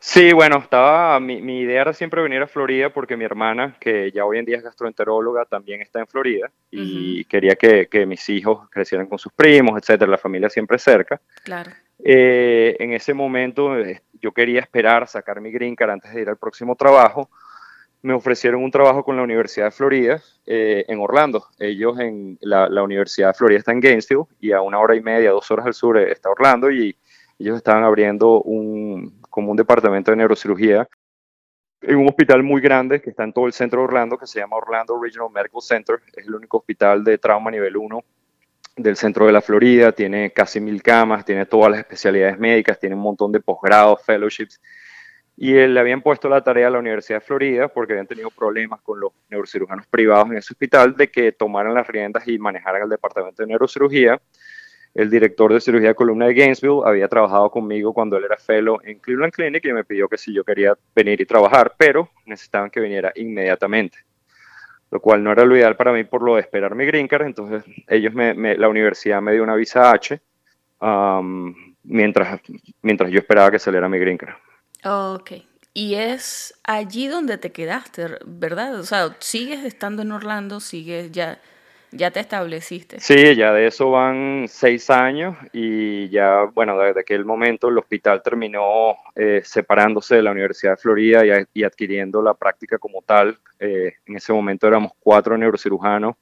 [0.00, 4.12] Sí, bueno, estaba, mi, mi, idea era siempre venir a Florida porque mi hermana, que
[4.12, 8.28] ya hoy en día es gastroenteróloga, también está en Florida y quería que, que, mis
[8.28, 11.20] hijos crecieran con sus primos, etcétera, la familia siempre cerca.
[11.42, 11.72] Claro.
[12.04, 16.28] Eh, en ese momento eh, yo quería esperar sacar mi green card antes de ir
[16.28, 17.28] al próximo trabajo,
[18.02, 21.46] me ofrecieron un trabajo con la Universidad de Florida eh, en Orlando.
[21.58, 25.32] Ellos en la, Universidad de Florida está en Gainesville y a una hora y media,
[25.32, 26.96] dos horas al sur está Orlando y
[27.38, 30.88] ellos estaban abriendo un, como un departamento de neurocirugía
[31.80, 34.40] en un hospital muy grande que está en todo el centro de Orlando que se
[34.40, 36.00] llama Orlando Regional Medical Center.
[36.16, 38.04] Es el único hospital de trauma nivel 1
[38.78, 39.92] del centro de la Florida.
[39.92, 44.60] Tiene casi mil camas, tiene todas las especialidades médicas, tiene un montón de posgrados, fellowships
[45.40, 48.28] y él le habían puesto la tarea a la Universidad de Florida porque habían tenido
[48.28, 52.82] problemas con los neurocirujanos privados en ese hospital de que tomaran las riendas y manejaran
[52.82, 54.20] el departamento de neurocirugía.
[54.92, 58.80] El director de cirugía de columna de Gainesville había trabajado conmigo cuando él era fellow
[58.82, 62.68] en Cleveland Clinic y me pidió que si yo quería venir y trabajar, pero necesitaban
[62.68, 63.98] que viniera inmediatamente,
[64.90, 67.26] lo cual no era lo ideal para mí por lo de esperar mi green card.
[67.26, 70.20] Entonces, ellos me, la universidad me dio una visa H
[71.82, 72.40] mientras,
[72.82, 74.34] mientras yo esperaba que saliera mi green card.
[74.84, 75.32] Ok.
[75.74, 78.74] Y es allí donde te quedaste, ¿verdad?
[78.76, 81.40] O sea, sigues estando en Orlando, sigues ya,
[81.90, 83.00] ya te estableciste.
[83.00, 88.22] Sí, ya de eso van seis años y ya, bueno, desde aquel momento el hospital
[88.22, 93.38] terminó eh, separándose de la Universidad de Florida y, adquiriendo la práctica como tal.
[93.58, 96.16] Eh, en ese momento éramos cuatro neurocirujanos,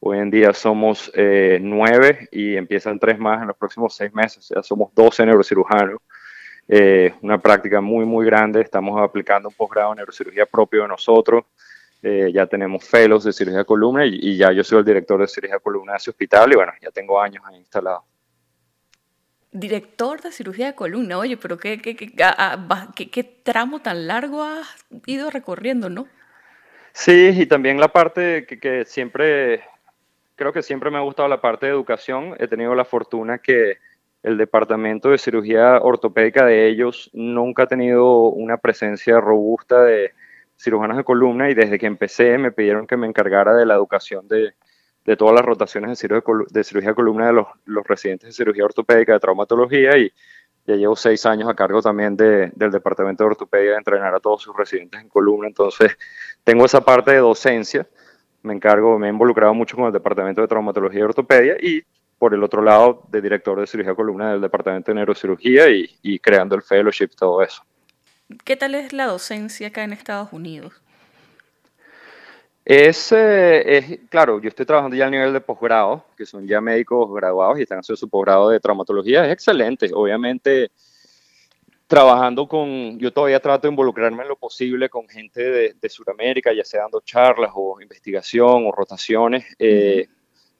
[0.00, 4.44] hoy en día somos eh, nueve y empiezan tres más en los próximos seis meses,
[4.46, 5.98] sea, somos doce neurocirujanos.
[6.68, 8.60] Eh, una práctica muy, muy grande.
[8.60, 11.44] Estamos aplicando un posgrado en neurocirugía propio de nosotros.
[12.04, 15.28] Eh, ya tenemos fellows de cirugía de columna y, ya yo soy el director de
[15.28, 18.04] cirugía de columna de ese hospital y bueno, ya tengo años ahí instalado.
[19.52, 24.66] Director de cirugía de columna, oye, pero qué, qué, qué, qué, tramo tan largo has
[25.06, 26.08] ido recorriendo, ¿no?
[26.92, 29.62] Sí, y también la parte que, que siempre,
[30.34, 32.34] creo que siempre me ha gustado la parte de educación.
[32.40, 33.78] He tenido la fortuna que
[34.24, 40.12] el departamento de cirugía ortopédica de ellos nunca ha tenido una presencia robusta de
[40.62, 44.28] cirujanos de columna y desde que empecé me pidieron que me encargara de la educación
[44.28, 44.54] de,
[45.16, 47.46] todas las rotaciones de cirugía de, columna de los,
[47.86, 50.12] residentes de cirugía ortopédica de traumatología y
[50.64, 54.42] ya llevo seis años a cargo también del departamento de ortopedia de entrenar a todos
[54.42, 55.48] sus residentes en columna.
[55.48, 55.98] Entonces,
[56.44, 57.84] tengo esa parte de docencia.
[58.42, 61.82] Me encargo, me he involucrado mucho con el departamento de traumatología y ortopedia y
[62.22, 66.54] por el otro lado, de director de cirugía columna del Departamento de Neurocirugía y, creando
[66.54, 67.64] el fellowship, todo eso.
[68.44, 70.74] ¿Qué tal es la docencia acá en Estados Unidos?
[72.64, 76.60] Es, eh, es, claro, yo estoy trabajando ya a nivel de posgrado, que son ya
[76.60, 79.90] médicos graduados y están haciendo su posgrado de traumatología, es excelente.
[79.92, 80.70] Obviamente,
[81.88, 86.52] trabajando con, yo todavía trato de involucrarme en lo posible con gente de, de Sudamérica,
[86.52, 89.44] ya sea dando charlas o investigación o rotaciones.
[89.58, 90.06] Eh,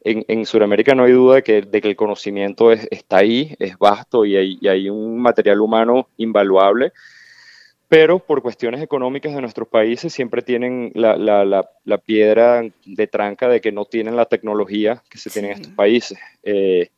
[0.04, 3.78] en, en Sudamérica no hay duda de que, de que el conocimiento está ahí, es
[3.78, 6.92] vasto y hay, hay, un material humano invaluable,
[7.92, 11.44] pero por cuestiones económicas de nuestros países siempre tienen la, la,
[11.84, 15.74] la, piedra de tranca de que no tienen la tecnología que se tiene en estos
[15.74, 16.18] países.
[16.42, 16.88] Eh,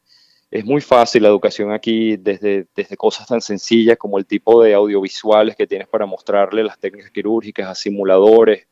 [0.52, 4.72] es muy fácil la educación aquí, desde, desde cosas tan sencillas como el tipo de
[4.72, 8.68] audiovisuales que tienes para mostrarle las técnicas quirúrgicas, a simuladores,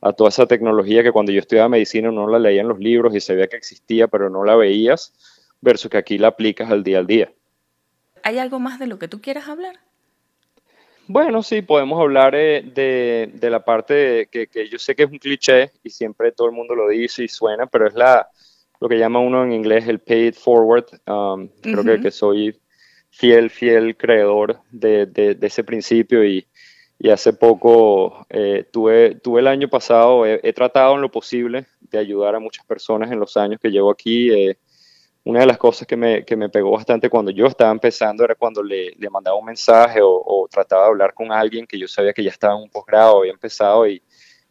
[0.00, 3.14] a toda esa tecnología que cuando yo estudiaba medicina no la leía en los libros
[3.14, 5.12] y sabía que existía, pero no la veías,
[5.60, 7.30] versus que aquí la aplicas al día al día.
[8.22, 9.85] ¿Hay algo más de lo que tú quieras hablar?
[11.08, 15.10] Bueno, sí, podemos hablar eh, de, de, la parte que, que, yo sé que es
[15.10, 18.28] un cliché y siempre todo el mundo lo dice y suena, pero es la,
[18.80, 20.86] lo que llama uno en inglés el pay it forward.
[21.06, 22.58] Um, creo que, que soy
[23.10, 26.46] fiel, fiel creedor de, de, ese principio y,
[26.98, 31.98] y hace poco eh, tuve, tuve el año pasado, he, tratado en lo posible de
[31.98, 34.30] ayudar a muchas personas en los años que llevo aquí.
[34.30, 34.58] Eh,
[35.26, 38.36] una de las cosas que me, que me, pegó bastante cuando yo estaba empezando era
[38.36, 42.12] cuando le, le mandaba un mensaje o, trataba de hablar con alguien que yo sabía
[42.12, 44.00] que ya estaba en un posgrado, había empezado y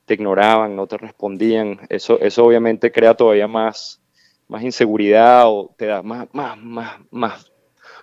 [0.04, 1.80] te ignoraban, no te respondían.
[1.88, 4.02] Eso, eso obviamente crea todavía más,
[4.50, 7.54] más inseguridad o te da más, más, más, más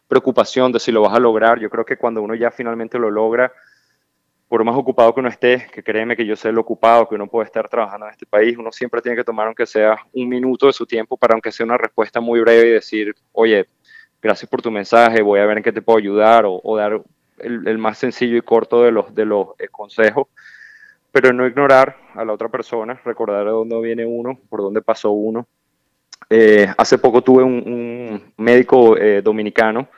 [0.08, 1.60] preocupación de si lo vas a lograr.
[1.60, 3.52] Yo creo que cuando uno ya finalmente lo logra,
[4.52, 7.26] por más ocupado que uno esté, que créeme que yo sé lo ocupado que uno
[7.26, 10.66] puede estar trabajando en este país, uno siempre tiene que tomar, aunque sea un minuto
[10.66, 13.64] de su tiempo, para aunque sea una respuesta muy breve y decir, oye,
[14.20, 17.00] gracias por tu mensaje, voy a ver en qué te puedo ayudar, o, dar
[17.38, 20.28] el, más sencillo y corto de los, de los eh, consejos,
[21.10, 25.12] pero no ignorar a la otra persona, recordar de dónde viene uno, por dónde pasó
[25.12, 25.46] uno.
[26.28, 29.88] Eh, hace poco tuve un, médico eh, dominicano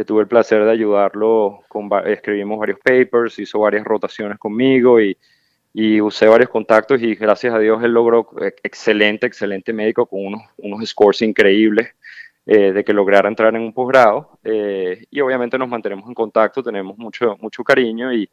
[0.00, 5.14] que tuve el placer de ayudarlo, con, escribimos varios papers, hizo varias rotaciones conmigo y,
[5.74, 10.24] y, usé varios contactos y gracias a Dios él logró eh, excelente, excelente médico con
[10.24, 11.90] unos, unos scores increíbles
[12.46, 16.62] eh, de que lograra entrar en un posgrado eh, y obviamente nos mantenemos en contacto,
[16.62, 18.26] tenemos mucho, mucho cariño y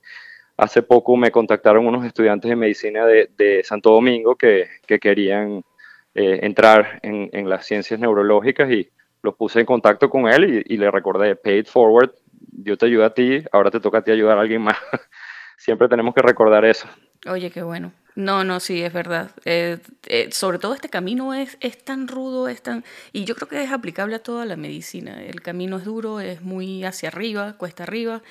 [0.55, 5.65] hace poco me contactaron unos estudiantes de medicina de, de Santo Domingo que, que querían
[6.13, 8.89] entrar en, en las ciencias neurológicas y
[9.23, 12.11] los puse en contacto con él y, le recordé, pay it forward,
[12.51, 14.77] yo te ayudo a ti, ahora te toca a ti ayudar a alguien más.
[15.57, 16.87] Siempre tenemos que recordar eso.
[17.27, 17.91] Oye, qué bueno.
[18.15, 19.31] No, no, sí, es verdad.
[19.45, 19.77] Eh,
[20.07, 22.83] eh, sobre todo este camino es, es tan rudo, es tan...
[23.11, 25.23] Y yo creo que es aplicable a toda la medicina.
[25.23, 28.21] El camino es duro, es muy hacia arriba, cuesta arriba.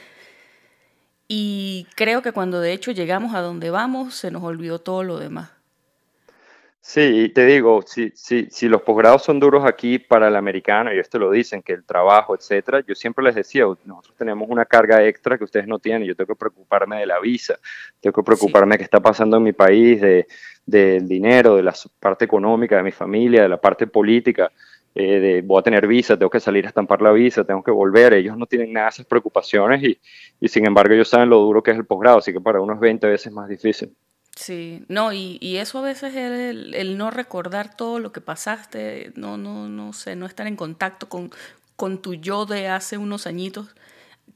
[1.29, 5.19] Y creo que cuando de hecho llegamos a donde vamos, se nos olvidó todo lo
[5.19, 5.51] demás.
[6.89, 10.99] Sí, te digo, si, si, si los posgrados son duros aquí para el americano, y
[11.01, 15.05] esto lo dicen, que el trabajo, etcétera, yo siempre les decía, nosotros tenemos una carga
[15.05, 17.59] extra que ustedes no tienen, yo tengo que preocuparme de la visa,
[18.01, 20.29] tengo que preocuparme de qué está pasando en mi país, de,
[20.65, 24.53] del dinero, de la parte económica de mi familia, de la parte política,
[24.95, 27.73] eh, de voy a tener visa, tengo que salir a estampar la visa, tengo que
[27.73, 29.99] volver, ellos no tienen nada de esas preocupaciones y,
[30.41, 32.79] y sin embargo ellos saben lo duro que es el posgrado, así que para unos
[32.79, 33.93] 20 veces más difícil.
[34.37, 36.31] Sí, no, y, y eso a veces es
[36.75, 41.09] el, no recordar todo lo que pasaste, no, no, no sé, no estar en contacto
[41.09, 41.31] con,
[41.77, 43.75] con tu yo de hace unos añitos,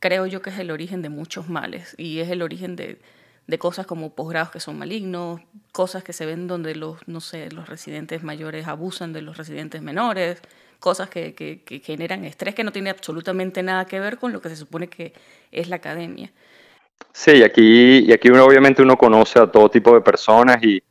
[0.00, 2.98] creo yo que es el origen de muchos males y es el origen de,
[3.46, 7.50] de cosas como posgrados que son malignos, cosas que se ven donde los, no sé,
[7.52, 10.40] los residentes mayores abusan de los residentes menores,
[10.80, 14.48] cosas que, que generan estrés que no tiene absolutamente nada que ver con lo que
[14.48, 15.12] se supone que
[15.52, 16.32] es la academia.
[17.12, 20.82] Sí, y aquí, y aquí uno, obviamente uno conoce a todo tipo de personas y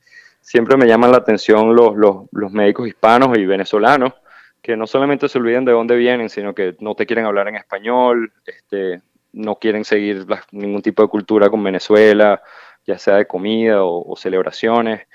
[0.42, 4.14] siempre me llaman la atención los, los, médicos hispanos y venezolanos,
[4.62, 7.56] que no solamente se olvidan de dónde vienen, sino que no te quieren hablar en
[7.56, 12.42] español, este, no quieren seguir ningún tipo de cultura con Venezuela,
[12.86, 15.08] ya sea de comida o, celebraciones.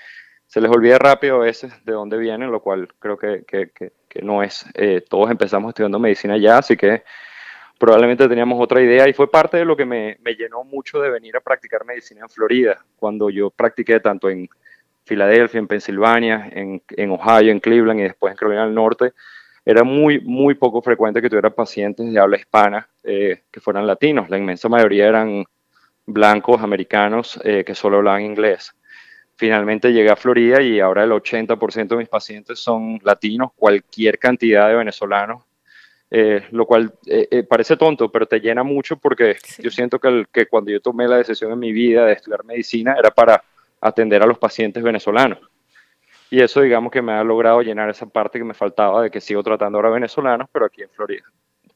[0.47, 4.21] Se les olvida rápido a veces de dónde vienen, lo cual creo que, que, que,
[4.21, 4.65] no es.
[4.75, 7.03] Eh, todos empezamos estudiando medicina ya, así que
[7.77, 11.35] probablemente teníamos otra idea y fue parte de lo que me, llenó mucho de venir
[11.35, 14.49] a practicar medicina en Florida, cuando yo practiqué tanto en
[15.03, 19.13] Filadelfia, en Pensilvania, en, en, Ohio, en Cleveland y después en Carolina del Norte.
[19.63, 24.29] Era muy, muy poco frecuente que tuviera pacientes de habla hispana eh, que fueran latinos.
[24.29, 25.43] La inmensa mayoría eran
[26.05, 28.75] blancos americanos eh, que solo hablaban inglés.
[29.35, 34.69] Finalmente llegué a Florida y ahora el 80% de mis pacientes son latinos, cualquier cantidad
[34.69, 35.44] de venezolanos
[36.17, 40.07] eh, lo cual eh, eh, parece tonto, pero te llena mucho porque yo siento que,
[40.07, 43.43] el, que cuando yo tomé la decisión en mi vida de estudiar medicina era para
[43.81, 45.39] atender a los pacientes venezolanos.
[46.29, 49.19] Y eso digamos que me ha logrado llenar esa parte que me faltaba de que
[49.19, 51.25] sigo tratando ahora venezolanos, pero aquí en Florida.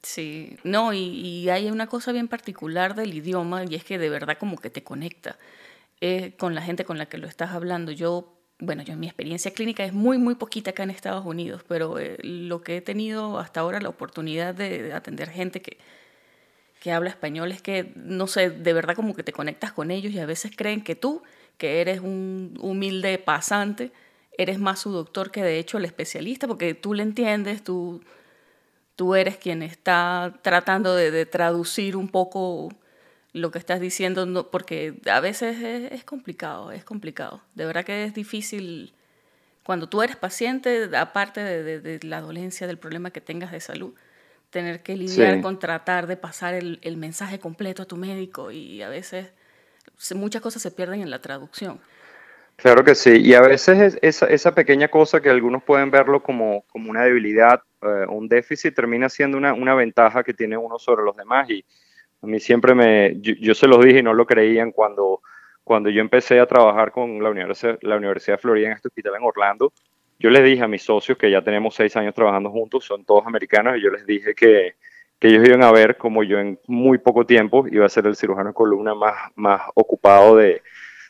[0.03, 4.09] Sí, no, y, y hay una cosa bien particular del idioma y es que de
[4.09, 5.35] verdad como que te conecta
[6.37, 7.91] con la gente con la que lo estás hablando.
[7.91, 11.97] Yo bueno, yo mi experiencia clínica es muy, muy poquita acá en Estados Unidos, pero
[11.97, 15.77] eh, lo que he tenido hasta ahora la oportunidad de, atender gente que,
[16.81, 20.13] que habla español es que, no sé, de verdad como que te conectas con ellos
[20.13, 21.23] y a veces creen que tú,
[21.57, 23.93] que eres un humilde pasante,
[24.37, 28.03] eres más su doctor que de hecho el especialista, porque tú le entiendes, tú,
[28.97, 32.69] tú eres quien está tratando de traducir un poco
[33.39, 35.57] lo que estás diciendo, porque a veces
[35.91, 37.41] es, complicado, es complicado.
[37.55, 38.93] De verdad que es difícil
[39.63, 43.93] cuando tú eres paciente, aparte de, la dolencia, del problema que tengas de salud,
[44.49, 48.81] tener que lidiar con tratar de pasar el, el, mensaje completo a tu médico y
[48.81, 49.31] a veces
[50.15, 51.79] muchas cosas se pierden en la traducción.
[52.61, 56.65] Claro que sí, y a veces esa, esa pequeña cosa que algunos pueden verlo como,
[56.67, 60.77] como una debilidad o eh, un déficit termina siendo una, una, ventaja que tiene uno
[60.77, 61.63] sobre los demás y
[62.21, 65.21] a mí siempre me, yo, se los dije y no lo creían cuando,
[65.63, 69.13] cuando yo empecé a trabajar con la Universidad, la Universidad de Florida en este hospital
[69.17, 69.73] en Orlando,
[70.19, 73.25] yo les dije a mis socios que ya tenemos seis años trabajando juntos, son todos
[73.25, 74.75] americanos, y yo les dije que,
[75.17, 78.15] que ellos iban a ver como yo en muy poco tiempo iba a ser el
[78.15, 80.61] cirujano de columna más, más ocupado de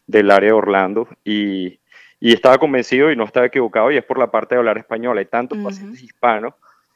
[0.09, 1.79] del área de Orlando y,
[2.19, 5.15] y, estaba convencido y no estaba equivocado y es por la parte de hablar español.
[5.19, 6.55] Hay tantos pacientes hispanos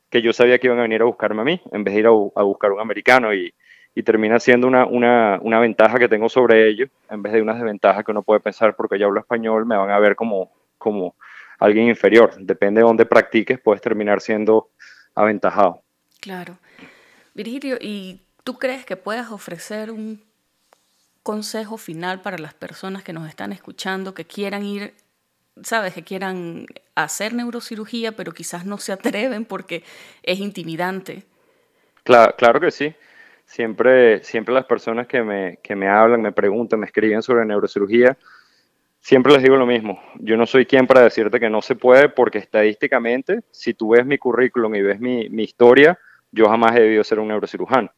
[0.09, 2.07] que yo sabía que iban a venir a buscarme a mí en vez de ir
[2.07, 3.53] a, buscar a un americano y,
[3.95, 7.53] y termina siendo una, una, una, ventaja que tengo sobre ellos en vez de una
[7.53, 11.15] desventaja que uno puede pensar porque yo hablo español me van a ver como, como
[11.59, 12.33] alguien inferior.
[12.39, 14.69] Depende de dónde practiques, puedes terminar siendo
[15.15, 15.81] aventajado.
[16.19, 16.57] Claro.
[17.33, 20.21] Virgilio, ¿y tú crees que puedas ofrecer un
[21.21, 24.93] consejo final para las personas que nos están escuchando, que quieran ir,
[25.63, 26.65] sabes, que quieran
[26.95, 29.83] hacer neurocirugía, pero quizás no se atreven porque
[30.23, 31.23] es intimidante?
[32.03, 32.93] Claro, claro que sí.
[33.45, 38.17] Siempre, siempre las personas que me, que me hablan, me preguntan, me escriben sobre neurocirugía,
[38.99, 40.01] siempre les digo lo mismo.
[40.19, 44.05] Yo no soy quien para decirte que no se puede porque estadísticamente, si tú ves
[44.05, 45.99] mi currículum y ves mi, mi historia,
[46.31, 47.91] yo jamás he debido ser un neurocirujano.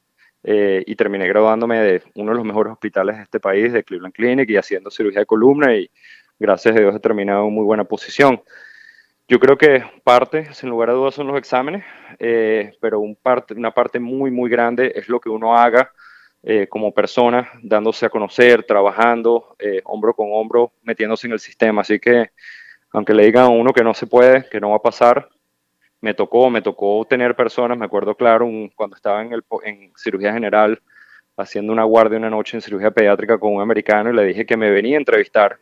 [0.47, 4.13] Eh, y terminé graduándome de uno de los mejores hospitales de este país, de Cleveland
[4.13, 5.89] Clinic, y haciendo cirugía de columna y
[6.37, 8.41] gracias a Dios he terminado en muy buena posición.
[9.27, 11.83] Yo creo que parte, sin lugar a dudas, son los exámenes,
[12.19, 15.91] eh, pero un parte, una parte muy, muy grande es lo que uno haga
[16.43, 19.55] eh, como persona, dándose a conocer, trabajando
[19.85, 21.81] hombro con hombro, metiéndose en el sistema.
[21.81, 22.29] Así que,
[22.91, 25.27] aunque le digan a uno que no se puede, que no va a pasar,
[26.01, 30.33] me tocó, me tocó tener personas, me acuerdo claro, cuando estaba en, el, en cirugía
[30.33, 30.79] general,
[31.35, 34.55] haciendo una guardia una noche en cirugía pediátrica con un americano y le dije que
[34.55, 35.57] me venía a entrevistar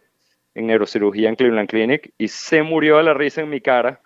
[0.55, 4.01] en neurocirugía en Cleveland Clinic y se murió de la risa en mi cara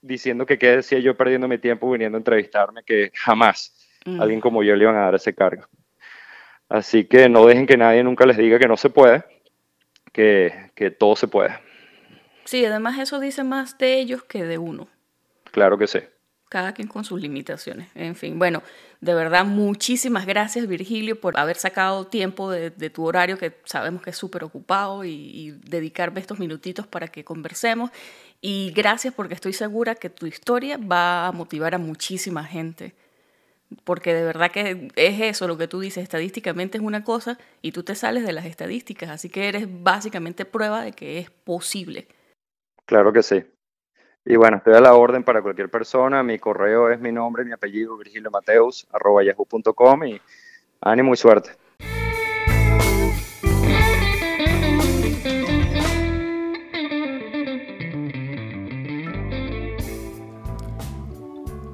[0.00, 3.74] diciendo que qué decía yo perdiendo mi tiempo viniendo a entrevistarme, que jamás
[4.04, 4.20] mm.
[4.20, 5.66] alguien como yo le iban a dar ese cargo.
[6.68, 9.24] Así que no dejen que nadie nunca les diga que no se puede,
[10.12, 11.54] que, que todo se puede.
[12.44, 14.88] Sí, además eso dice más de ellos que de uno.
[15.50, 16.00] Claro que sí.
[16.50, 17.88] Cada quien con sus limitaciones.
[17.94, 18.62] En fin, bueno,
[19.04, 24.08] de verdad, muchísimas gracias Virgilio por haber sacado tiempo de, tu horario, que sabemos que
[24.08, 27.90] es súper ocupado, y, dedicarme estos minutitos para que conversemos.
[28.40, 32.94] Y gracias porque estoy segura que tu historia va a motivar a muchísima gente.
[33.84, 37.72] Porque de verdad que es eso lo que tú dices, estadísticamente es una cosa y
[37.72, 42.08] tú te sales de las estadísticas, así que eres básicamente prueba de que es posible.
[42.86, 43.44] Claro que sí.
[44.26, 46.22] Y bueno, estoy a la orden para cualquier persona.
[46.22, 50.20] Mi correo es mi nombre, mi apellido, Virgilio Mateus, arroba yahoo.com y
[50.80, 51.50] ánimo y suerte.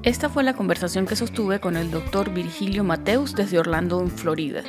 [0.03, 4.63] Esta fue la conversación que sostuve con el doctor Virgilio Mateus desde Orlando, en Florida.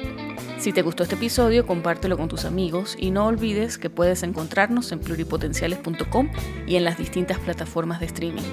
[0.63, 4.93] Si te gustó este episodio, compártelo con tus amigos y no olvides que puedes encontrarnos
[4.93, 6.31] en pluripotenciales.com
[6.69, 8.45] y en las distintas plataformas de streaming.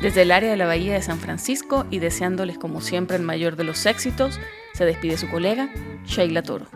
[0.00, 3.56] Desde el área de la Bahía de San Francisco y deseándoles como siempre el mayor
[3.56, 4.38] de los éxitos,
[4.74, 5.70] se despide su colega,
[6.06, 6.68] Sheila Toro.